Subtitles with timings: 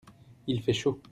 [0.47, 0.99] il fait chaud.